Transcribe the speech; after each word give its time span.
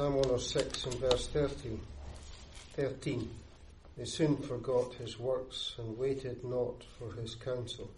Psalm 0.00 0.14
106 0.14 0.86
and 0.86 0.94
verse 0.94 1.26
13. 1.26 1.78
13. 2.74 3.30
They 3.98 4.06
soon 4.06 4.38
forgot 4.38 4.94
his 4.94 5.18
works 5.18 5.74
and 5.76 5.98
waited 5.98 6.42
not 6.42 6.82
for 6.98 7.12
his 7.20 7.34
counsel. 7.34 7.90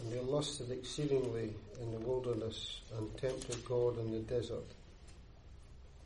And 0.00 0.10
they 0.10 0.20
lusted 0.20 0.70
exceedingly 0.70 1.52
in 1.78 1.92
the 1.92 1.98
wilderness 1.98 2.80
and 2.96 3.14
tempted 3.18 3.62
God 3.66 3.98
in 3.98 4.12
the 4.12 4.20
desert. 4.20 4.64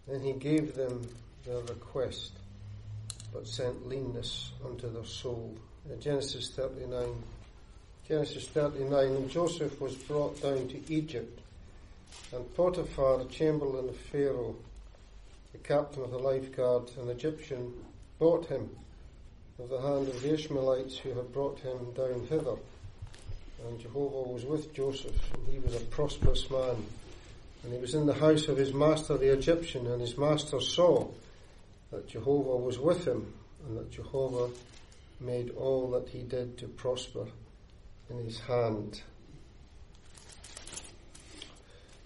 Then 0.08 0.24
he 0.24 0.32
gave 0.32 0.74
them 0.74 1.00
their 1.46 1.60
request, 1.60 2.32
but 3.32 3.46
sent 3.46 3.88
leanness 3.88 4.50
unto 4.64 4.92
their 4.92 5.04
soul. 5.04 5.56
In 5.88 6.00
Genesis 6.00 6.50
39, 6.50 7.22
Genesis 8.08 8.48
39, 8.48 9.14
And 9.14 9.30
Joseph 9.30 9.80
was 9.80 9.94
brought 9.94 10.42
down 10.42 10.66
to 10.66 10.92
Egypt, 10.92 11.40
and 12.32 12.54
Potiphar, 12.54 13.18
the 13.18 13.24
chamberlain 13.26 13.88
of 13.88 13.96
Pharaoh, 13.96 14.56
the 15.52 15.58
captain 15.58 16.02
of 16.02 16.10
the 16.10 16.18
lifeguard, 16.18 16.90
an 17.00 17.08
Egyptian, 17.08 17.72
bought 18.18 18.46
him 18.46 18.68
of 19.58 19.68
the 19.68 19.80
hand 19.80 20.08
of 20.08 20.20
the 20.20 20.34
Ishmaelites 20.34 20.98
who 20.98 21.10
had 21.10 21.32
brought 21.32 21.58
him 21.60 21.92
down 21.94 22.26
hither. 22.28 22.56
And 23.66 23.80
Jehovah 23.80 24.30
was 24.30 24.44
with 24.44 24.74
Joseph, 24.74 25.16
and 25.34 25.48
he 25.48 25.58
was 25.58 25.74
a 25.74 25.84
prosperous 25.86 26.50
man. 26.50 26.76
And 27.62 27.72
he 27.72 27.80
was 27.80 27.94
in 27.94 28.06
the 28.06 28.14
house 28.14 28.48
of 28.48 28.58
his 28.58 28.74
master 28.74 29.16
the 29.16 29.32
Egyptian, 29.32 29.86
and 29.86 30.00
his 30.00 30.18
master 30.18 30.60
saw 30.60 31.08
that 31.90 32.08
Jehovah 32.08 32.56
was 32.56 32.78
with 32.78 33.06
him, 33.06 33.32
and 33.66 33.78
that 33.78 33.90
Jehovah 33.90 34.50
made 35.20 35.50
all 35.56 35.90
that 35.92 36.08
he 36.08 36.22
did 36.22 36.58
to 36.58 36.68
prosper 36.68 37.26
in 38.10 38.24
his 38.24 38.40
hand. 38.40 39.00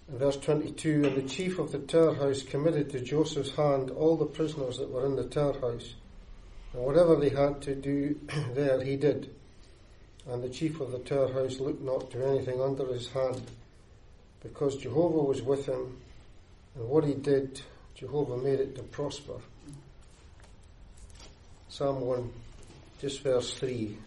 verse 0.11 0.37
22, 0.37 1.05
and 1.05 1.15
the 1.15 1.29
chief 1.29 1.57
of 1.57 1.71
the 1.71 1.79
tower 1.79 2.13
house 2.13 2.43
committed 2.43 2.89
to 2.89 2.99
Joseph's 2.99 3.55
hand 3.55 3.89
all 3.91 4.17
the 4.17 4.25
prisoners 4.25 4.77
that 4.77 4.89
were 4.89 5.05
in 5.05 5.15
the 5.15 5.23
tower 5.23 5.59
house, 5.59 5.95
and 6.73 6.83
whatever 6.83 7.15
they 7.15 7.29
had 7.29 7.61
to 7.61 7.75
do 7.75 8.19
there, 8.53 8.83
he 8.83 8.97
did. 8.97 9.33
And 10.27 10.43
the 10.43 10.49
chief 10.49 10.81
of 10.81 10.91
the 10.91 10.99
tower 10.99 11.31
house 11.31 11.59
looked 11.59 11.81
not 11.81 12.11
to 12.11 12.27
anything 12.27 12.61
under 12.61 12.85
his 12.87 13.09
hand, 13.11 13.41
because 14.43 14.75
Jehovah 14.77 15.23
was 15.23 15.41
with 15.41 15.65
him, 15.65 15.97
and 16.75 16.89
what 16.89 17.05
he 17.05 17.13
did, 17.13 17.61
Jehovah 17.95 18.37
made 18.37 18.59
it 18.59 18.75
to 18.75 18.83
prosper. 18.83 19.35
Psalm 21.69 22.01
1, 22.01 22.33
just 22.99 23.21
verse 23.21 23.53
3. 23.53 23.97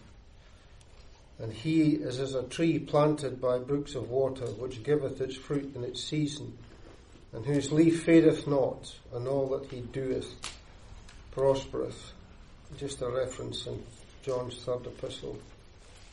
And 1.39 1.51
he 1.51 1.95
is 1.95 2.19
as 2.19 2.33
a 2.33 2.43
tree 2.43 2.79
planted 2.79 3.41
by 3.41 3.59
brooks 3.59 3.95
of 3.95 4.09
water, 4.09 4.45
which 4.45 4.83
giveth 4.83 5.19
its 5.19 5.35
fruit 5.35 5.75
in 5.75 5.83
its 5.83 6.03
season, 6.03 6.57
and 7.33 7.45
whose 7.45 7.71
leaf 7.71 8.03
fadeth 8.03 8.47
not, 8.47 8.95
and 9.13 9.27
all 9.27 9.47
that 9.49 9.69
he 9.69 9.81
doeth 9.81 10.33
prospereth. 11.31 12.13
Just 12.77 13.01
a 13.01 13.09
reference 13.09 13.67
in 13.67 13.83
John's 14.23 14.57
third 14.57 14.87
epistle. 14.87 15.37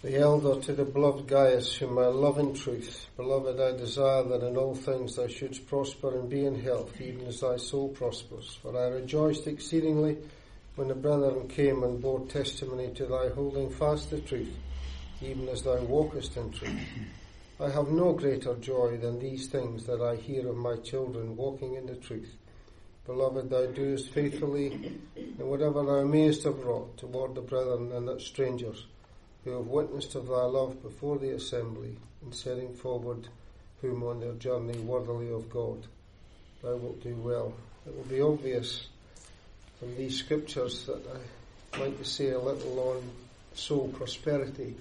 The 0.02 0.16
elder 0.16 0.60
to 0.62 0.72
the 0.72 0.84
beloved 0.84 1.28
Gaius, 1.28 1.76
whom 1.76 1.96
I 1.96 2.06
love 2.06 2.38
in 2.38 2.54
truth. 2.54 3.06
Beloved, 3.16 3.60
I 3.60 3.76
desire 3.76 4.24
that 4.24 4.42
in 4.42 4.56
all 4.56 4.74
things 4.74 5.14
thou 5.14 5.28
shouldst 5.28 5.68
prosper 5.68 6.18
and 6.18 6.28
be 6.28 6.44
in 6.44 6.60
health, 6.60 7.00
even 7.00 7.24
as 7.28 7.38
thy 7.38 7.56
soul 7.56 7.88
prospers. 7.90 8.58
For 8.60 8.76
I 8.76 8.88
rejoiced 8.88 9.46
exceedingly 9.46 10.18
when 10.74 10.88
the 10.88 10.96
brethren 10.96 11.46
came 11.46 11.84
and 11.84 12.02
bore 12.02 12.26
testimony 12.26 12.88
to 12.94 13.06
thy 13.06 13.28
holding 13.28 13.70
fast 13.70 14.10
the 14.10 14.20
truth, 14.20 14.52
even 15.22 15.48
as 15.48 15.62
thou 15.62 15.80
walkest 15.82 16.36
in 16.36 16.50
truth. 16.52 16.80
I 17.60 17.70
have 17.70 17.88
no 17.88 18.12
greater 18.12 18.54
joy 18.56 18.96
than 18.96 19.18
these 19.18 19.46
things 19.46 19.86
that 19.86 20.00
I 20.00 20.16
hear 20.16 20.48
of 20.48 20.56
my 20.56 20.76
children 20.76 21.36
walking 21.36 21.76
in 21.76 21.86
the 21.86 21.94
truth. 21.94 22.34
Beloved, 23.06 23.50
thou 23.50 23.66
doest 23.66 24.10
faithfully 24.10 24.98
in 25.16 25.46
whatever 25.46 25.84
thou 25.84 26.04
mayest 26.04 26.44
have 26.44 26.58
wrought 26.64 26.96
toward 26.96 27.34
the 27.34 27.40
brethren 27.40 27.92
and 27.92 28.20
strangers 28.20 28.86
who 29.44 29.50
have 29.52 29.66
witnessed 29.66 30.14
of 30.14 30.28
thy 30.28 30.42
love 30.42 30.82
before 30.82 31.18
the 31.18 31.30
assembly 31.30 31.96
in 32.24 32.32
setting 32.32 32.72
forward 32.74 33.28
whom 33.80 34.04
on 34.04 34.20
their 34.20 34.34
journey 34.34 34.78
worthily 34.78 35.32
of 35.32 35.50
God. 35.50 35.84
Thou 36.62 36.76
wilt 36.76 37.02
do 37.02 37.14
well. 37.16 37.52
It 37.86 37.96
will 37.96 38.04
be 38.04 38.20
obvious 38.20 38.86
from 39.80 39.96
these 39.96 40.16
scriptures 40.16 40.86
that 40.86 41.02
I 41.74 41.80
like 41.80 41.98
to 41.98 42.04
say 42.04 42.30
a 42.30 42.38
little 42.38 42.78
on 42.78 43.02
soul 43.54 43.88
prosperity. 43.88 44.76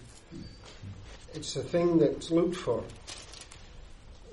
It's 1.34 1.56
a 1.56 1.64
thing 1.64 1.98
that's 2.00 2.30
looked 2.32 2.56
for 2.56 2.84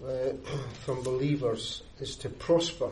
uh, 0.04 0.32
from 0.84 1.02
believers 1.02 1.82
is 2.00 2.16
to 2.16 2.28
prosper 2.28 2.90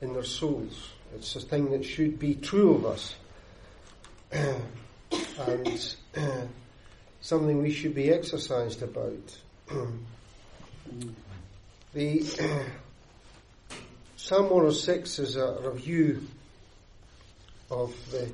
in 0.00 0.12
their 0.12 0.24
souls. 0.24 0.90
It's 1.14 1.36
a 1.36 1.40
thing 1.40 1.70
that 1.70 1.84
should 1.84 2.18
be 2.18 2.34
true 2.34 2.74
of 2.74 2.86
us. 2.86 3.14
and 5.38 5.96
something 7.20 7.62
we 7.62 7.72
should 7.72 7.94
be 7.94 8.10
exercised 8.10 8.82
about. 8.82 9.38
the 11.94 12.22
Psalm 14.16 14.44
106 14.44 15.18
is 15.18 15.36
a 15.36 15.58
review 15.62 16.26
of 17.70 17.94
the 18.10 18.30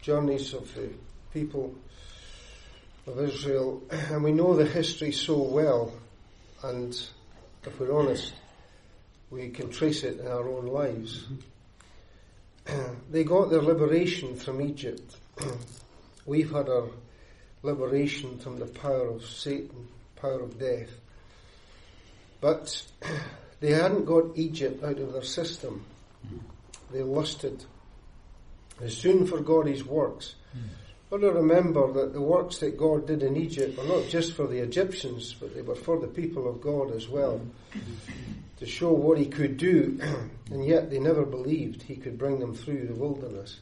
journeys 0.00 0.54
of 0.54 0.72
the 0.74 0.88
people 1.32 1.74
of 3.06 3.18
Israel, 3.18 3.82
and 3.90 4.22
we 4.22 4.32
know 4.32 4.54
the 4.54 4.64
history 4.64 5.12
so 5.12 5.36
well, 5.42 5.92
and 6.62 6.94
if 7.64 7.80
we're 7.80 7.96
honest, 7.96 8.32
we 9.30 9.48
can 9.50 9.70
trace 9.70 10.04
it 10.04 10.20
in 10.20 10.26
our 10.26 10.48
own 10.48 10.66
lives. 10.66 11.26
they 13.10 13.24
got 13.24 13.50
their 13.50 13.62
liberation 13.62 14.36
from 14.36 14.60
Egypt. 14.60 15.16
We've 16.26 16.50
had 16.50 16.68
our 16.68 16.88
liberation 17.62 18.38
from 18.38 18.58
the 18.58 18.66
power 18.66 19.08
of 19.08 19.24
Satan, 19.24 19.88
power 20.16 20.40
of 20.40 20.58
death. 20.58 20.90
But 22.40 22.84
they 23.60 23.72
hadn't 23.72 24.04
got 24.04 24.36
Egypt 24.36 24.84
out 24.84 24.98
of 24.98 25.12
their 25.12 25.22
system. 25.22 25.84
They 26.92 27.02
lusted. 27.02 27.64
They 28.80 28.90
soon 28.90 29.26
forgot 29.26 29.66
his 29.66 29.84
works. 29.84 30.34
Hmm. 30.52 30.68
But 31.12 31.20
to 31.20 31.30
remember 31.30 31.92
that 31.92 32.14
the 32.14 32.22
works 32.22 32.56
that 32.60 32.78
God 32.78 33.06
did 33.06 33.22
in 33.22 33.36
Egypt 33.36 33.76
were 33.76 33.84
not 33.84 34.08
just 34.08 34.32
for 34.32 34.46
the 34.46 34.60
Egyptians, 34.60 35.36
but 35.38 35.54
they 35.54 35.60
were 35.60 35.74
for 35.74 36.00
the 36.00 36.06
people 36.06 36.48
of 36.48 36.62
God 36.62 36.90
as 36.90 37.06
well. 37.06 37.38
To 38.60 38.64
show 38.64 38.92
what 38.92 39.18
he 39.18 39.26
could 39.26 39.58
do, 39.58 40.00
and 40.50 40.64
yet 40.64 40.88
they 40.88 40.98
never 40.98 41.26
believed 41.26 41.82
he 41.82 41.96
could 41.96 42.16
bring 42.16 42.38
them 42.38 42.54
through 42.54 42.86
the 42.86 42.94
wilderness. 42.94 43.60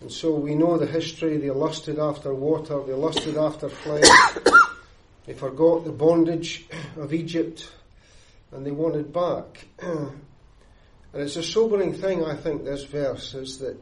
And 0.00 0.10
so 0.10 0.34
we 0.34 0.56
know 0.56 0.76
the 0.78 0.86
history. 0.86 1.36
They 1.36 1.52
lusted 1.52 2.00
after 2.00 2.34
water. 2.34 2.82
They 2.82 2.92
lusted 2.92 3.36
after 3.36 3.68
flesh. 3.68 4.08
they 5.26 5.34
forgot 5.34 5.84
the 5.84 5.92
bondage 5.92 6.66
of 6.96 7.14
Egypt 7.14 7.70
and 8.50 8.66
they 8.66 8.72
wanted 8.72 9.12
back. 9.12 9.68
and 9.78 10.12
it's 11.14 11.36
a 11.36 11.42
sobering 11.44 11.94
thing, 11.94 12.24
I 12.24 12.34
think, 12.34 12.64
this 12.64 12.82
verse 12.82 13.34
is 13.34 13.58
that 13.58 13.78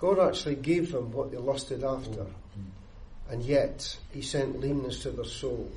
God 0.00 0.18
actually 0.18 0.56
gave 0.56 0.92
them 0.92 1.12
what 1.12 1.30
they 1.30 1.36
lusted 1.36 1.84
after. 1.84 2.26
And 3.28 3.42
yet, 3.42 3.96
He 4.12 4.22
sent 4.22 4.58
leanness 4.58 5.02
to 5.02 5.10
their 5.10 5.24
soul. 5.26 5.70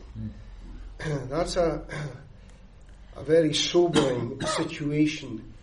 That's 0.98 1.58
a, 1.58 1.84
a 3.18 3.24
very 3.24 3.54
sobering 3.54 4.42
situation 4.42 5.54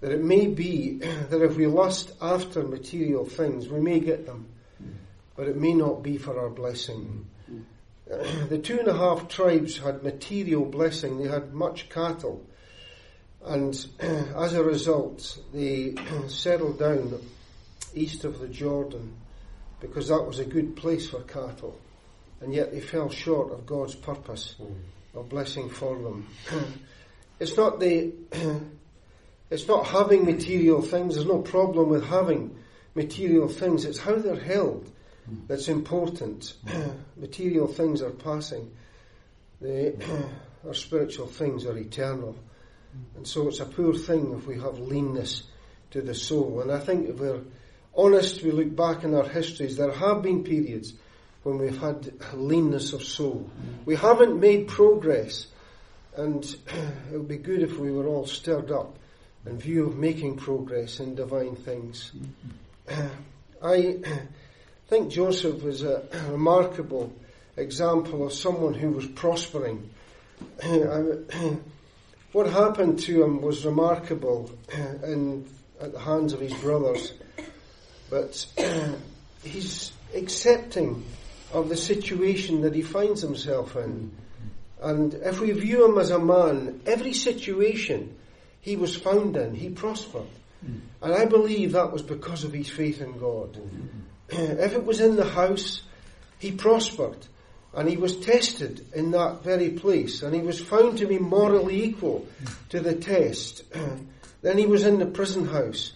that 0.00 0.12
it 0.12 0.22
may 0.22 0.46
be 0.46 0.92
that 0.98 1.42
if 1.42 1.56
we 1.56 1.66
lust 1.66 2.12
after 2.22 2.62
material 2.62 3.24
things, 3.24 3.68
we 3.68 3.80
may 3.80 3.98
get 3.98 4.24
them, 4.24 4.46
but 5.34 5.48
it 5.48 5.56
may 5.56 5.74
not 5.74 6.02
be 6.02 6.16
for 6.16 6.38
our 6.38 6.50
blessing. 6.50 7.26
The 8.06 8.58
two 8.58 8.78
and 8.78 8.86
a 8.86 8.96
half 8.96 9.26
tribes 9.26 9.78
had 9.78 10.04
material 10.04 10.64
blessing, 10.64 11.18
they 11.18 11.28
had 11.28 11.52
much 11.52 11.88
cattle, 11.88 12.46
and 13.44 13.74
as 14.00 14.54
a 14.54 14.62
result, 14.62 15.38
they 15.52 15.96
settled 16.28 16.78
down 16.78 17.10
east 17.96 18.24
of 18.24 18.38
the 18.38 18.48
Jordan 18.48 19.16
because 19.80 20.08
that 20.08 20.22
was 20.22 20.38
a 20.38 20.44
good 20.44 20.76
place 20.76 21.08
for 21.08 21.20
cattle, 21.22 21.78
and 22.40 22.54
yet 22.54 22.72
they 22.72 22.80
fell 22.80 23.10
short 23.10 23.52
of 23.52 23.66
God's 23.66 23.94
purpose 23.94 24.54
hmm. 24.58 25.18
of 25.18 25.28
blessing 25.28 25.68
for 25.70 25.98
them. 25.98 26.28
It's 27.38 27.54
not 27.54 27.80
the 27.80 28.14
it's 29.50 29.68
not 29.68 29.86
having 29.86 30.24
material 30.24 30.80
things. 30.80 31.16
There's 31.16 31.26
no 31.26 31.42
problem 31.42 31.90
with 31.90 32.02
having 32.02 32.56
material 32.94 33.46
things. 33.48 33.84
It's 33.84 33.98
how 33.98 34.14
they're 34.14 34.40
held 34.40 34.90
hmm. 35.26 35.40
that's 35.46 35.68
important. 35.68 36.54
material 37.16 37.66
things 37.66 38.00
are 38.00 38.08
passing. 38.08 38.72
The, 39.60 39.96
our 40.66 40.72
spiritual 40.72 41.26
things 41.26 41.66
are 41.66 41.76
eternal. 41.76 42.32
Hmm. 42.32 43.18
And 43.18 43.28
so 43.28 43.48
it's 43.48 43.60
a 43.60 43.66
poor 43.66 43.92
thing 43.92 44.32
if 44.32 44.46
we 44.46 44.58
have 44.58 44.78
leanness 44.78 45.42
to 45.90 46.00
the 46.00 46.14
soul. 46.14 46.62
And 46.62 46.72
I 46.72 46.80
think 46.80 47.10
if 47.10 47.18
we're 47.18 47.42
honest, 47.96 48.42
we 48.42 48.50
look 48.50 48.74
back 48.74 49.04
in 49.04 49.14
our 49.14 49.28
histories, 49.28 49.76
there 49.76 49.92
have 49.92 50.22
been 50.22 50.44
periods 50.44 50.94
when 51.42 51.58
we've 51.58 51.78
had 51.78 52.12
leanness 52.34 52.92
of 52.92 53.02
soul. 53.02 53.48
We 53.84 53.94
haven't 53.96 54.40
made 54.40 54.68
progress. 54.68 55.46
And 56.16 56.44
it 57.12 57.12
would 57.12 57.28
be 57.28 57.36
good 57.36 57.62
if 57.62 57.78
we 57.78 57.92
were 57.92 58.06
all 58.06 58.26
stirred 58.26 58.70
up 58.70 58.96
in 59.46 59.58
view 59.58 59.86
of 59.86 59.96
making 59.96 60.36
progress 60.36 60.98
in 60.98 61.14
divine 61.14 61.54
things. 61.54 62.12
I 63.62 63.98
think 64.88 65.10
Joseph 65.10 65.62
was 65.62 65.82
a 65.82 66.02
remarkable 66.30 67.12
example 67.56 68.26
of 68.26 68.32
someone 68.32 68.74
who 68.74 68.90
was 68.90 69.06
prospering. 69.06 69.88
what 72.32 72.46
happened 72.48 72.98
to 73.00 73.22
him 73.22 73.40
was 73.40 73.64
remarkable 73.64 74.50
in, 75.04 75.46
at 75.80 75.92
the 75.92 76.00
hands 76.00 76.32
of 76.32 76.40
his 76.40 76.54
brothers, 76.54 77.12
but 78.10 78.46
he's 79.44 79.92
accepting 80.14 81.04
of 81.52 81.68
the 81.68 81.76
situation 81.76 82.62
that 82.62 82.74
he 82.74 82.82
finds 82.82 83.20
himself 83.20 83.76
in. 83.76 84.10
And 84.80 85.14
if 85.14 85.40
we 85.40 85.52
view 85.52 85.86
him 85.86 85.98
as 85.98 86.10
a 86.10 86.18
man, 86.18 86.80
every 86.86 87.12
situation 87.12 88.16
he 88.60 88.76
was 88.76 88.96
found 88.96 89.36
in, 89.36 89.54
he 89.54 89.70
prospered. 89.70 90.26
And 91.02 91.14
I 91.14 91.24
believe 91.26 91.72
that 91.72 91.92
was 91.92 92.02
because 92.02 92.44
of 92.44 92.52
his 92.52 92.68
faith 92.68 93.00
in 93.00 93.18
God. 93.18 93.58
if 94.28 94.72
it 94.72 94.84
was 94.84 95.00
in 95.00 95.16
the 95.16 95.24
house, 95.24 95.82
he 96.38 96.52
prospered. 96.52 97.26
And 97.74 97.88
he 97.88 97.96
was 97.96 98.16
tested 98.16 98.86
in 98.94 99.10
that 99.10 99.44
very 99.44 99.70
place. 99.70 100.22
And 100.22 100.34
he 100.34 100.40
was 100.40 100.60
found 100.60 100.98
to 100.98 101.06
be 101.06 101.18
morally 101.18 101.84
equal 101.84 102.26
to 102.70 102.80
the 102.80 102.94
test. 102.94 103.62
then 104.42 104.58
he 104.58 104.66
was 104.66 104.84
in 104.84 104.98
the 104.98 105.06
prison 105.06 105.46
house. 105.46 105.92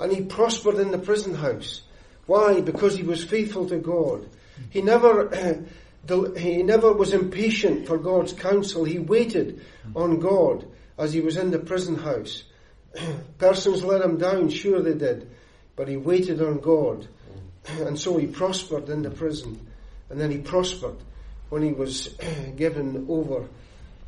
And 0.00 0.12
he 0.12 0.22
prospered 0.22 0.76
in 0.76 0.90
the 0.90 0.98
prison 0.98 1.34
house. 1.34 1.82
Why? 2.26 2.60
Because 2.60 2.96
he 2.96 3.02
was 3.02 3.24
faithful 3.24 3.68
to 3.68 3.78
God. 3.78 4.28
He 4.70 4.82
never, 4.82 5.64
he 6.36 6.62
never 6.62 6.92
was 6.92 7.12
impatient 7.12 7.86
for 7.86 7.98
God's 7.98 8.32
counsel. 8.32 8.84
He 8.84 8.98
waited 8.98 9.64
on 9.94 10.18
God 10.18 10.66
as 10.98 11.12
he 11.12 11.20
was 11.20 11.36
in 11.36 11.50
the 11.50 11.58
prison 11.58 11.96
house. 11.96 12.44
Persons 13.38 13.84
let 13.84 14.02
him 14.02 14.18
down, 14.18 14.48
sure 14.50 14.80
they 14.80 14.94
did, 14.94 15.30
but 15.76 15.88
he 15.88 15.96
waited 15.96 16.40
on 16.42 16.58
God. 16.58 17.06
And 17.68 17.96
so 17.98 18.16
he 18.18 18.26
prospered 18.26 18.88
in 18.88 19.02
the 19.02 19.10
prison. 19.10 19.68
And 20.10 20.20
then 20.20 20.32
he 20.32 20.38
prospered 20.38 20.96
when 21.48 21.62
he 21.62 21.72
was 21.72 22.08
given 22.56 23.06
over 23.08 23.46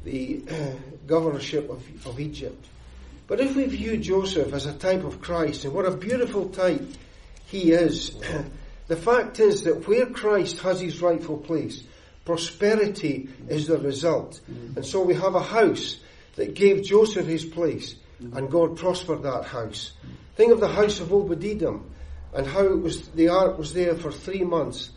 the 0.02 0.42
governorship 1.06 1.70
of, 1.70 2.06
of 2.06 2.18
Egypt. 2.20 2.66
But 3.26 3.40
if 3.40 3.56
we 3.56 3.64
view 3.66 3.96
Joseph 3.96 4.52
as 4.52 4.66
a 4.66 4.74
type 4.74 5.04
of 5.04 5.20
Christ, 5.20 5.64
and 5.64 5.72
what 5.72 5.86
a 5.86 5.96
beautiful 5.96 6.48
type 6.50 6.82
he 7.46 7.72
is, 7.72 8.14
the 8.88 8.96
fact 8.96 9.40
is 9.40 9.64
that 9.64 9.88
where 9.88 10.06
Christ 10.06 10.58
has 10.58 10.80
his 10.80 11.00
rightful 11.00 11.38
place, 11.38 11.82
prosperity 12.24 13.28
is 13.48 13.66
the 13.66 13.78
result. 13.78 14.40
Mm. 14.50 14.76
And 14.76 14.86
so 14.86 15.02
we 15.02 15.14
have 15.14 15.34
a 15.34 15.42
house 15.42 15.98
that 16.36 16.54
gave 16.54 16.82
Joseph 16.82 17.26
his 17.26 17.44
place, 17.44 17.94
mm. 18.22 18.36
and 18.36 18.50
God 18.50 18.76
prospered 18.76 19.22
that 19.22 19.44
house. 19.44 19.92
Think 20.36 20.52
of 20.52 20.60
the 20.60 20.68
house 20.68 21.00
of 21.00 21.12
Obed-Edom 21.12 21.90
and 22.34 22.46
how 22.46 22.64
it 22.64 22.80
was, 22.80 23.08
the 23.10 23.28
ark 23.28 23.56
was 23.56 23.72
there 23.72 23.94
for 23.94 24.10
three 24.10 24.42
months. 24.42 24.90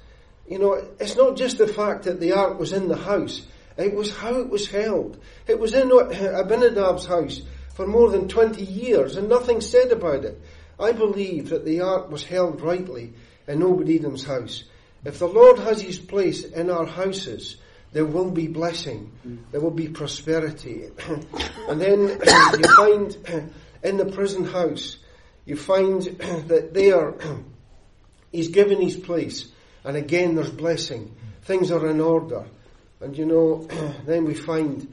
You 0.49 0.59
know, 0.59 0.73
it's 0.99 1.15
not 1.15 1.37
just 1.37 1.59
the 1.59 1.67
fact 1.67 2.03
that 2.03 2.19
the 2.19 2.33
ark 2.33 2.59
was 2.59 2.73
in 2.73 2.87
the 2.87 2.97
house, 2.97 3.45
it 3.77 3.93
was 3.93 4.15
how 4.15 4.39
it 4.39 4.49
was 4.49 4.67
held. 4.67 5.19
It 5.45 5.59
was 5.59 5.73
in 5.75 5.89
Abinadab's 5.89 7.05
house 7.05 7.41
for 7.77 7.85
more 7.85 8.09
than 8.09 8.27
20 8.27 8.63
years 8.63 9.17
and 9.17 9.29
nothing 9.29 9.61
said 9.61 9.91
about 9.91 10.25
it. 10.25 10.41
I 10.79 10.93
believe 10.93 11.49
that 11.49 11.63
the 11.63 11.81
ark 11.81 12.09
was 12.09 12.23
held 12.23 12.59
rightly 12.59 13.13
in 13.47 13.61
Obed-Edom's 13.61 14.23
house. 14.23 14.63
If 15.05 15.19
the 15.19 15.27
Lord 15.27 15.59
has 15.59 15.79
his 15.79 15.99
place 15.99 16.43
in 16.43 16.71
our 16.71 16.87
houses, 16.87 17.57
there 17.91 18.03
will 18.03 18.31
be 18.31 18.47
blessing, 18.47 19.11
there 19.51 19.61
will 19.61 19.69
be 19.69 19.89
prosperity. 19.89 20.85
and 21.69 21.79
then 21.79 21.99
you 22.57 22.75
find 22.75 23.15
in 23.83 23.97
the 23.97 24.11
prison 24.11 24.43
house, 24.45 24.97
you 25.45 25.55
find 25.55 26.01
that 26.47 26.73
there 26.73 27.13
he's 28.31 28.47
given 28.47 28.81
his 28.81 28.97
place, 28.97 29.51
and 29.83 29.95
again 29.95 30.33
there's 30.33 30.49
blessing. 30.49 31.15
Things 31.43 31.69
are 31.69 31.87
in 31.87 32.01
order. 32.01 32.43
And 33.01 33.15
you 33.15 33.27
know, 33.27 33.67
then 34.07 34.25
we 34.25 34.33
find 34.33 34.91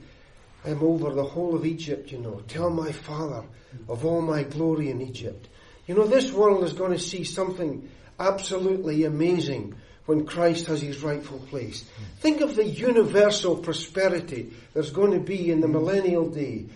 him 0.65 0.83
over 0.83 1.13
the 1.13 1.25
whole 1.25 1.55
of 1.55 1.67
Egypt, 1.67 2.11
you 2.13 2.19
know. 2.19 2.43
Tell 2.49 2.71
my 2.71 2.93
father 2.93 3.45
of 3.89 4.05
all 4.05 4.23
my 4.23 4.43
glory 4.43 4.91
in 4.91 5.01
Egypt. 5.01 5.49
You 5.87 5.95
know, 5.95 6.07
this 6.07 6.33
world 6.33 6.65
is 6.65 6.73
going 6.73 6.93
to 6.93 6.99
see 6.99 7.25
something 7.25 7.89
absolutely 8.19 9.05
amazing 9.05 9.75
when 10.07 10.27
Christ 10.27 10.67
has 10.67 10.81
his 10.83 11.03
rightful 11.03 11.39
place. 11.39 11.85
Think 12.21 12.41
of 12.41 12.57
the 12.57 12.65
universal 12.65 13.57
prosperity 13.57 14.53
there's 14.73 14.91
going 14.91 15.13
to 15.13 15.21
be 15.21 15.51
in 15.51 15.61
the 15.61 15.69
millennial 15.69 16.29
day 16.29 16.67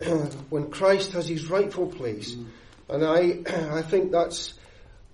when 0.50 0.70
Christ 0.70 1.12
has 1.12 1.28
his 1.28 1.48
rightful 1.48 1.86
place. 1.86 2.36
And 2.88 3.04
I, 3.04 3.38
I 3.76 3.82
think 3.82 4.10
that's 4.10 4.54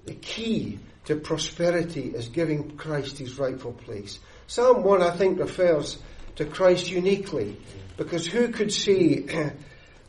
the 0.06 0.14
key 0.14 0.78
to 1.04 1.16
prosperity 1.16 2.12
is 2.14 2.28
giving 2.28 2.76
Christ 2.76 3.18
his 3.18 3.38
rightful 3.38 3.72
place. 3.72 4.18
Psalm 4.46 4.82
1, 4.82 5.02
I 5.02 5.10
think, 5.10 5.38
refers 5.38 5.98
to 6.36 6.44
Christ 6.44 6.90
uniquely 6.90 7.56
because 7.98 8.26
who 8.26 8.48
could 8.48 8.72
say, 8.72 9.26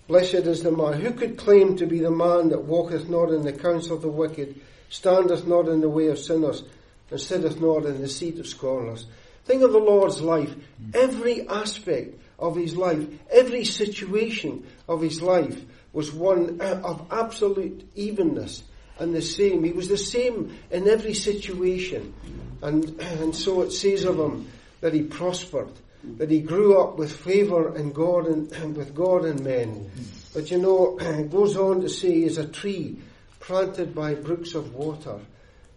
Blessed 0.07 0.33
is 0.33 0.63
the 0.63 0.71
man, 0.71 1.01
who 1.01 1.11
could 1.11 1.37
claim 1.37 1.75
to 1.77 1.85
be 1.85 1.99
the 1.99 2.09
man 2.09 2.49
that 2.49 2.63
walketh 2.63 3.09
not 3.09 3.31
in 3.31 3.43
the 3.43 3.51
counsel 3.51 3.97
of 3.97 4.01
the 4.01 4.07
wicked, 4.07 4.59
standeth 4.89 5.45
not 5.45 5.67
in 5.67 5.81
the 5.81 5.89
way 5.89 6.07
of 6.07 6.17
sinners, 6.17 6.63
and 7.11 7.19
sitteth 7.19 7.59
not 7.59 7.85
in 7.85 8.01
the 8.01 8.07
seat 8.07 8.39
of 8.39 8.47
scorners. 8.47 9.05
Think 9.45 9.63
of 9.63 9.71
the 9.71 9.79
Lord's 9.79 10.21
life. 10.21 10.53
Every 10.93 11.47
aspect 11.47 12.19
of 12.37 12.55
his 12.55 12.75
life, 12.75 13.05
every 13.31 13.65
situation 13.65 14.65
of 14.87 15.01
his 15.01 15.21
life 15.21 15.59
was 15.91 16.11
one 16.11 16.61
of 16.61 17.07
absolute 17.11 17.89
evenness 17.95 18.63
and 18.99 19.15
the 19.15 19.21
same. 19.21 19.63
He 19.63 19.71
was 19.71 19.89
the 19.89 19.97
same 19.97 20.57
in 20.69 20.87
every 20.87 21.13
situation. 21.13 22.13
And, 22.61 22.99
and 22.99 23.35
so 23.35 23.61
it 23.61 23.71
says 23.71 24.05
of 24.05 24.19
him 24.19 24.47
that 24.81 24.93
he 24.93 25.03
prospered, 25.03 25.69
that 26.03 26.31
he 26.31 26.39
grew 26.39 26.79
up 26.79 26.97
with 26.97 27.11
favour 27.11 27.75
in 27.75 27.91
God 27.91 28.27
and, 28.27 28.51
and 28.53 28.75
with 28.77 28.95
God 28.95 29.25
and 29.25 29.43
men. 29.43 29.89
But 30.33 30.51
you 30.51 30.57
know, 30.57 30.97
it 31.01 31.31
goes 31.31 31.57
on 31.57 31.81
to 31.81 31.89
say, 31.89 32.23
is 32.23 32.37
a 32.37 32.47
tree 32.47 32.99
planted 33.39 33.95
by 33.95 34.15
brooks 34.15 34.55
of 34.55 34.73
water. 34.73 35.19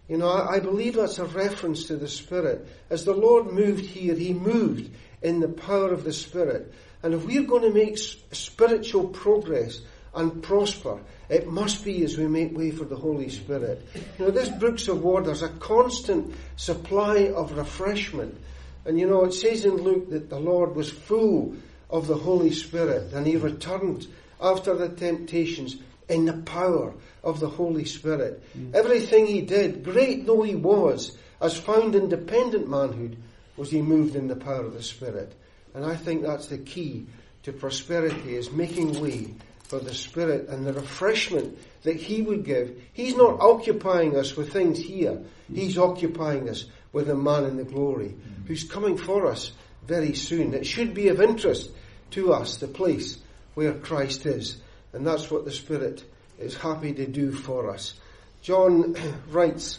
You 0.08 0.19
know, 0.19 0.28
I, 0.28 0.56
I 0.56 0.60
believe 0.60 0.94
that's 0.94 1.19
a 1.19 1.24
reference 1.24 1.84
to 1.84 1.96
the 1.96 2.08
Spirit. 2.08 2.66
As 2.90 3.04
the 3.04 3.14
Lord 3.14 3.46
moved 3.46 3.84
here, 3.84 4.14
He 4.14 4.34
moved 4.34 4.90
in 5.22 5.40
the 5.40 5.48
power 5.48 5.92
of 5.92 6.04
the 6.04 6.12
Spirit. 6.12 6.72
And 7.02 7.14
if 7.14 7.24
we're 7.24 7.42
going 7.42 7.62
to 7.62 7.70
make 7.70 7.98
spiritual 7.98 9.08
progress 9.08 9.80
and 10.14 10.42
prosper, 10.42 11.00
it 11.28 11.46
must 11.46 11.84
be 11.84 12.05
as 12.05 12.19
we 12.19 12.26
make 12.26 12.56
way 12.56 12.70
for 12.70 12.84
the 12.84 12.96
Holy 12.96 13.31
Spirit. 13.31 13.86
You 14.19 14.26
know, 14.26 14.31
this 14.31 14.50
brooks 14.50 14.86
of 14.88 15.02
water 15.02 15.31
is 15.31 15.43
a 15.43 15.48
constant 15.48 16.34
supply 16.56 17.29
of 17.34 17.56
refreshment. 17.56 18.38
And 18.84 18.98
you 18.98 19.06
know, 19.06 19.24
it 19.24 19.32
says 19.32 19.65
in 19.65 19.77
Luke 19.77 20.10
that 20.10 20.29
the 20.29 20.41
Lord 20.41 20.74
was 20.74 20.91
full 20.91 21.55
of 21.91 22.06
the 22.06 22.17
Holy 22.17 22.53
Spirit 22.53 23.12
and 23.12 23.27
he 23.27 23.36
returned 23.36 24.06
after 24.41 24.74
the 24.74 24.89
temptations 24.89 25.77
in 26.08 26.24
the 26.24 26.32
power 26.32 26.93
of 27.22 27.41
the 27.41 27.48
Holy 27.48 27.84
Spirit. 27.84 28.43
Mm. 28.56 28.74
Everything 28.74 29.27
he 29.27 29.41
did, 29.43 29.84
great 29.84 30.27
though 30.27 30.43
he 30.43 30.56
was, 30.56 31.17
as 31.41 31.56
found 31.56 31.94
in 31.94 32.08
dependent 32.08 32.69
manhood, 32.69 33.17
was 33.56 33.70
he 33.70 33.81
moved 33.81 34.17
in 34.17 34.29
the 34.29 34.36
power 34.36 34.65
of 34.65 34.74
the 34.74 34.82
Spirit. 34.82 35.32
And 35.74 35.84
I 35.84 35.96
think 35.96 36.22
that's 36.22 36.48
the 36.48 36.58
key 36.58 37.06
to 37.44 37.53
prosperity 37.53 38.36
is 38.36 38.51
making 38.51 39.01
way 39.01 39.34
for 39.65 39.79
the 39.79 39.94
Spirit 39.94 40.48
and 40.48 40.67
the 40.67 40.72
refreshment 40.72 41.56
that 41.82 41.96
He 41.96 42.22
would 42.22 42.44
give. 42.44 42.81
He's 42.93 43.17
not 43.17 43.41
occupying 43.41 44.17
us 44.17 44.36
with 44.36 44.53
things 44.53 44.79
here. 44.79 45.19
He's 45.53 45.79
occupying 45.79 46.48
us 46.48 46.67
with 46.93 47.06
the 47.06 47.15
man 47.15 47.44
in 47.44 47.56
the 47.56 47.65
glory 47.65 48.15
who's 48.46 48.65
coming 48.65 48.96
for 48.96 49.27
us 49.27 49.53
very 49.87 50.15
soon. 50.15 50.55
It 50.55 50.67
should 50.67 50.94
be 50.94 51.08
of 51.08 51.20
interest 51.20 51.70
to 52.13 52.32
us, 52.32 52.56
the 52.56 52.69
place 52.69 53.19
where 53.55 53.75
Christ 53.75 54.27
is. 54.27 54.56
And 54.93 55.06
that's 55.06 55.31
what 55.31 55.44
the 55.44 55.53
Spirit 55.53 56.05
is 56.39 56.55
happy 56.55 56.93
to 56.93 57.06
do 57.06 57.32
for 57.32 57.70
us. 57.70 57.94
John 58.43 58.96
writes 59.29 59.79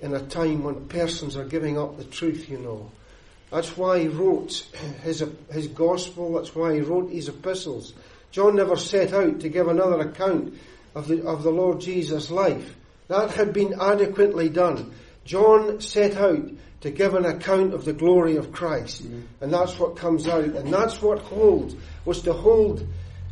in 0.00 0.14
a 0.14 0.20
time 0.26 0.64
when 0.64 0.88
persons 0.88 1.36
are 1.36 1.44
giving 1.44 1.78
up 1.78 1.96
the 1.96 2.04
truth, 2.04 2.48
you 2.48 2.58
know. 2.58 2.90
That's 3.50 3.76
why 3.76 4.00
he 4.00 4.08
wrote 4.08 4.66
his, 5.02 5.24
his 5.52 5.68
gospel, 5.68 6.34
that's 6.34 6.54
why 6.54 6.74
he 6.74 6.80
wrote 6.80 7.10
his 7.10 7.28
epistles. 7.28 7.94
John 8.30 8.56
never 8.56 8.76
set 8.76 9.12
out 9.12 9.40
to 9.40 9.48
give 9.48 9.68
another 9.68 10.00
account 10.00 10.54
of 10.94 11.08
the, 11.08 11.26
of 11.26 11.42
the 11.42 11.50
Lord 11.50 11.80
Jesus' 11.80 12.30
life. 12.30 12.76
That 13.08 13.32
had 13.32 13.52
been 13.52 13.74
adequately 13.80 14.48
done. 14.48 14.94
John 15.30 15.80
set 15.80 16.16
out 16.16 16.50
to 16.80 16.90
give 16.90 17.14
an 17.14 17.24
account 17.24 17.72
of 17.72 17.84
the 17.84 17.92
glory 17.92 18.34
of 18.34 18.50
Christ. 18.50 19.04
Mm. 19.08 19.22
And 19.40 19.52
that's 19.52 19.78
what 19.78 19.94
comes 19.94 20.26
out. 20.26 20.42
And 20.42 20.72
that's 20.72 21.00
what 21.00 21.20
holds, 21.20 21.76
was 22.04 22.22
to 22.22 22.32
hold 22.32 22.84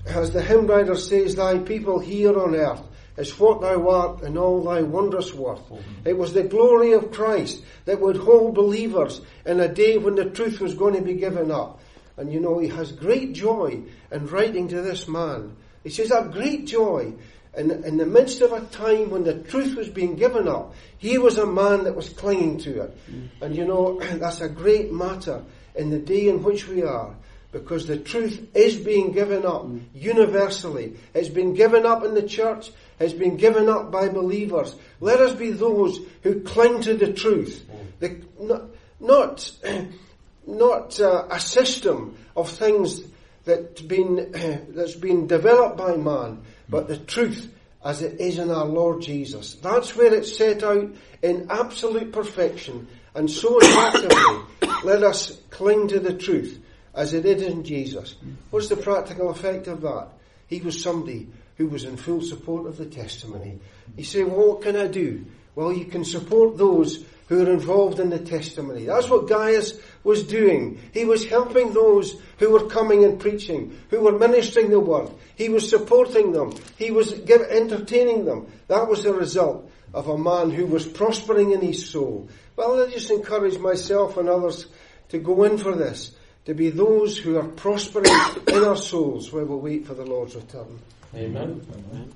as 0.07 0.31
the 0.31 0.41
hymn 0.41 0.69
writer 0.69 0.95
says, 0.95 1.35
thy 1.35 1.59
people 1.59 1.99
here 1.99 2.39
on 2.39 2.55
earth 2.55 2.83
is 3.17 3.37
what 3.37 3.63
thou 3.63 3.89
art 3.89 4.23
and 4.23 4.39
all 4.39 4.63
thy 4.63 4.83
wondrous 4.83 5.35
worth. 5.35 5.61
It 6.05 6.17
was 6.17 6.33
the 6.33 6.45
glory 6.45 6.93
of 6.93 7.11
Christ 7.11 7.65
that 7.85 8.01
would 8.01 8.17
hold 8.17 8.55
believers 8.55 9.21
in 9.45 9.59
a 9.59 9.67
day 9.67 9.99
when 9.99 10.15
the 10.15 10.31
truth 10.31 10.61
was 10.61 10.75
going 10.75 10.95
to 10.95 11.03
be 11.03 11.15
given 11.15 11.51
up. 11.51 11.81
And 12.17 12.33
you 12.33 12.39
know, 12.39 12.61
he 12.61 12.69
has 12.69 12.93
great 12.93 13.33
joy 13.33 13.83
in 14.13 14.27
writing 14.29 14.69
to 14.69 14.83
this 14.83 15.09
man 15.09 15.57
He 15.83 15.91
says, 15.91 16.13
I 16.13 16.23
have 16.23 16.33
great 16.33 16.67
joy. 16.69 17.15
In, 17.59 17.73
in 17.85 17.97
the 17.97 18.07
midst 18.07 18.41
of 18.41 18.53
a 18.53 18.61
time 18.67 19.11
when 19.11 19.25
the 19.25 19.35
truth 19.35 19.77
was 19.77 19.89
being 19.89 20.15
given 20.15 20.47
up, 20.47 20.75
he 20.99 21.19
was 21.19 21.39
a 21.39 21.47
man 21.47 21.85
that 21.85 21.97
was 21.97 22.09
clinging 22.11 22.59
to 22.59 22.83
it. 22.83 22.99
Mm. 23.11 23.29
And 23.43 23.57
you 23.57 23.65
know, 23.65 24.01
that's 24.15 24.41
a 24.41 24.49
great 24.49 24.93
matter 24.93 25.43
in 25.75 25.91
the 25.91 25.99
day 25.99 26.29
in 26.29 26.45
which 26.45 26.69
we 26.69 26.85
are 26.85 27.15
because 27.51 27.87
the 27.87 27.99
truth 27.99 28.47
is 28.55 28.77
being 28.77 29.11
given 29.11 29.45
up 29.45 29.65
mm. 29.65 29.83
universally. 29.93 30.97
It's 31.15 31.29
been 31.29 31.55
given 31.55 31.85
up 31.85 32.05
in 32.05 32.15
the 32.15 32.23
church. 32.23 32.71
It's 33.01 33.13
been 33.13 33.37
given 33.37 33.69
up 33.69 33.91
by 33.91 34.09
believers. 34.09 34.77
Let 35.01 35.21
us 35.21 35.35
be 35.35 35.51
those 35.51 35.99
who 36.23 36.43
cling 36.43 36.83
to 36.83 36.95
the 36.95 37.13
truth. 37.13 37.65
Mm. 37.69 37.99
The, 37.99 38.45
not, 38.45 38.63
not, 39.01 39.53
not 40.47 41.01
uh, 41.01 41.27
a 41.29 41.41
system 41.41 42.17
of 42.37 42.51
things 42.51 43.03
that's 43.49 43.81
been, 43.81 44.31
that's 44.75 44.95
been 44.95 45.27
developed 45.27 45.79
by 45.79 45.97
man, 45.97 46.43
but 46.69 46.87
the 46.87 46.99
truth 46.99 47.51
as 47.85 48.03
it 48.03 48.21
is 48.21 48.39
in 48.39 48.51
our 48.51 48.67
Lord 48.67 49.01
Jesus. 49.01 49.55
That's 49.55 49.97
where 49.97 50.13
it's 50.13 50.37
set 50.37 50.63
out 50.63 50.91
in 51.23 51.47
absolute 51.51 52.13
perfection 52.13 52.87
and 53.15 53.31
so 53.31 53.59
effectively. 53.61 54.75
let 54.85 55.03
us 55.03 55.41
cling 55.51 55.89
to 55.89 55.99
the 55.99 56.13
truth 56.13 56.61
as 56.95 57.15
it 57.15 57.25
is 57.25 57.43
in 57.43 57.65
Jesus. 57.65 58.15
What's 58.51 58.69
the 58.69 58.77
practical 58.77 59.31
effect 59.31 59.67
of 59.67 59.81
that? 59.81 60.09
He 60.49 60.61
was 60.61 60.83
somebody 60.83 61.29
who 61.57 61.69
was 61.69 61.85
in 61.85 61.97
full 61.97 62.21
support 62.21 62.67
of 62.67 62.77
the 62.77 62.87
testimony. 62.87 63.61
You 63.97 64.05
say, 64.05 64.25
well, 64.25 64.49
what 64.51 64.63
can 64.63 64.77
I 64.77 64.87
do? 64.87 65.25
Well, 65.59 65.73
you 65.73 65.87
can 65.87 66.05
support 66.05 66.57
those 66.57 67.05
who 67.27 67.45
are 67.45 67.51
involved 67.51 67.99
in 67.99 68.11
the 68.11 68.21
testimony. 68.21 68.85
That's 68.85 69.11
what 69.11 69.27
Gaius 69.27 69.77
was 70.05 70.23
doing. 70.23 70.79
He 70.95 71.05
was 71.05 71.29
helping 71.29 71.73
those 71.73 72.15
who 72.39 72.53
were 72.53 72.69
coming 72.69 73.03
and 73.03 73.19
preaching, 73.19 73.77
who 73.91 74.03
were 74.03 74.17
ministering 74.17 74.71
the 74.71 74.79
word. 74.79 75.11
He 75.35 75.49
was 75.49 75.69
supporting 75.69 76.31
them. 76.31 76.55
He 76.77 76.93
was 76.93 77.13
give, 77.13 77.43
entertaining 77.43 78.25
them. 78.25 78.47
That 78.69 78.87
was 78.87 79.03
the 79.03 79.13
result 79.13 79.69
of 79.93 80.07
a 80.07 80.17
man 80.17 80.51
who 80.51 80.65
was 80.65 80.87
prospering 80.87 81.51
in 81.51 81.61
his 81.61 81.91
soul. 81.91 82.29
Well, 82.55 82.81
I 82.81 82.93
just 82.93 83.11
encourage 83.11 83.59
myself 83.59 84.17
and 84.17 84.29
others 84.29 84.69
to 85.09 85.19
go 85.19 85.43
in 85.43 85.59
for 85.59 85.75
this 85.75 86.13
to 86.45 86.55
be 86.55 86.71
those 86.71 87.19
who 87.19 87.37
are 87.37 87.49
prospering 87.49 88.15
in 88.47 88.63
our 88.63 88.77
souls 88.77 89.33
while 89.33 89.45
we 89.45 89.57
wait 89.57 89.89
for 89.89 89.95
the 89.95 90.07
Lord's 90.07 90.37
return. 90.37 90.79
Amen. 91.17 91.67
Amen. 91.75 92.15